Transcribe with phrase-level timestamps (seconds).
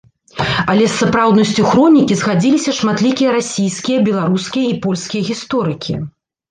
[0.73, 5.93] Але з сапраўднасцю хронікі згадзіліся шматлікія расійскія, беларускія і польскія гісторыкі.